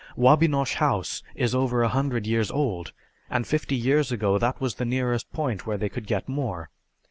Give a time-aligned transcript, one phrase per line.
[0.17, 2.91] Wabinosh House is over a hundred years old,
[3.29, 6.71] and fifty years ago that was the nearest point where they could get more.